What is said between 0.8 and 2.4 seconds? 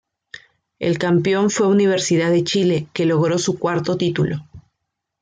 campeón fue Universidad